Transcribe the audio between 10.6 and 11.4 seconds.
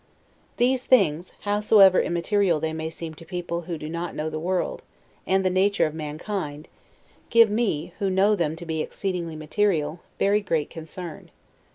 concern.